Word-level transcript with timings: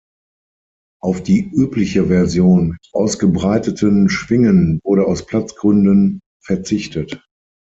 Auf 0.99 1.21
die 1.21 1.51
übliche 1.53 2.07
Version 2.07 2.69
mit 2.69 2.79
ausgebreiteten 2.91 4.09
Schwingen 4.09 4.79
wurde 4.83 5.05
aus 5.05 5.27
Platzgründen 5.27 6.21
verzichtet. 6.43 7.23